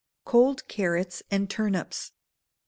Cold 0.25 0.67
Carrots 0.67 1.21
and 1.29 1.47
Turnips. 1.47 2.11